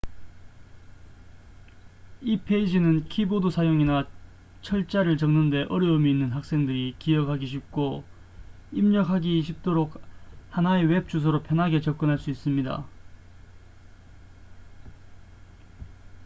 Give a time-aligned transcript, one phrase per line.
[2.23, 4.07] 이 페이지는 키보드 사용이나
[4.63, 8.03] 철자를 적는 데 어려움이 있는 학생들이 기억하기 쉽고
[8.71, 10.01] 입력하기 쉽도록
[10.49, 12.83] 하나의 웹 주소로 편하게 접근할 수 있습니다